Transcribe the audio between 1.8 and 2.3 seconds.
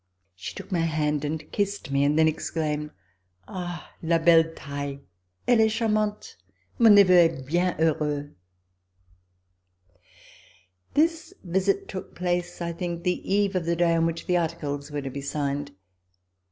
me and then